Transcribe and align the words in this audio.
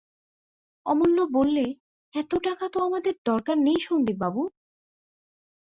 অমূল্য 0.85 1.17
বললে, 1.33 1.65
এত 2.13 2.31
টাকা 2.43 2.65
তো 2.73 2.77
আমাদের 2.87 3.13
দরকার 3.25 3.57
নেই 3.57 3.79
সন্দীপবাবু। 3.79 4.41